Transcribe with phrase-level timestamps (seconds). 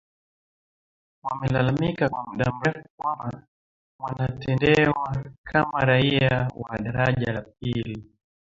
[1.23, 3.43] wamelalamika kwa muda mrefu kwamba
[3.99, 8.05] wanatendewa kama raia wa daraja la pili